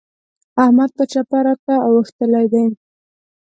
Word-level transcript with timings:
احمد 0.63 0.89
پر 0.97 1.05
چپه 1.11 1.39
راته 1.45 1.73
اوښتلی 1.89 2.45
دی. 2.53 2.65